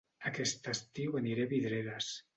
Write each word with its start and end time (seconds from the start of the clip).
Aquest 0.29 0.69
estiu 0.71 1.19
aniré 1.23 1.47
a 1.49 1.53
Vidreres 1.55 2.13